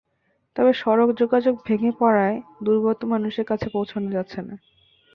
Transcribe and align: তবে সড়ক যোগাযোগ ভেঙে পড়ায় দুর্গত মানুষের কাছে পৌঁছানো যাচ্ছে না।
তবে 0.55 0.71
সড়ক 0.73 1.09
যোগাযোগ 1.13 1.55
ভেঙে 1.65 1.91
পড়ায় 1.99 2.37
দুর্গত 2.63 2.99
মানুষের 3.05 3.45
কাছে 3.45 3.67
পৌঁছানো 3.69 4.09
যাচ্ছে 4.11 4.39
না। 4.41 4.55